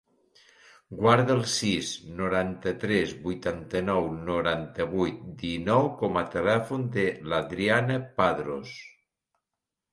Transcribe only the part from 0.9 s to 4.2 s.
Guarda el sis, noranta-tres, vuitanta-nou,